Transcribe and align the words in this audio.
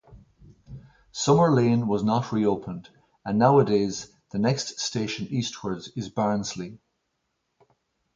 Summer 1.11 1.51
Lane 1.53 1.85
was 1.87 2.01
not 2.03 2.31
reopened, 2.31 2.89
and 3.23 3.37
nowadays 3.37 4.11
the 4.31 4.39
next 4.39 4.79
station 4.79 5.27
eastwards 5.27 5.89
is 5.95 6.09
Barnsley. 6.09 6.79